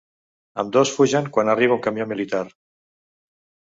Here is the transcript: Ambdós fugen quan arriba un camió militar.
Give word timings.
Ambdós 0.63 0.93
fugen 0.95 1.29
quan 1.37 1.53
arriba 1.55 1.79
un 1.79 1.87
camió 1.91 2.11
militar. 2.17 2.45